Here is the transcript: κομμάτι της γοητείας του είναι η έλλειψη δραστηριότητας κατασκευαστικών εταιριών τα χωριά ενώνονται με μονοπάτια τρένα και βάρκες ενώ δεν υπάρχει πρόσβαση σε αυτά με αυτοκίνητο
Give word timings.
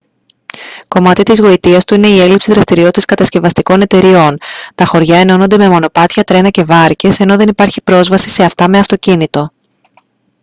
κομμάτι 0.87 1.23
της 1.23 1.39
γοητείας 1.39 1.85
του 1.85 1.93
είναι 1.93 2.07
η 2.07 2.19
έλλειψη 2.19 2.51
δραστηριότητας 2.51 3.05
κατασκευαστικών 3.05 3.81
εταιριών 3.81 4.37
τα 4.75 4.85
χωριά 4.85 5.17
ενώνονται 5.17 5.57
με 5.57 5.69
μονοπάτια 5.69 6.23
τρένα 6.23 6.49
και 6.49 6.63
βάρκες 6.63 7.19
ενώ 7.19 7.37
δεν 7.37 7.49
υπάρχει 7.49 7.81
πρόσβαση 7.81 8.29
σε 8.29 8.43
αυτά 8.43 8.67
με 8.67 8.77
αυτοκίνητο 8.79 9.51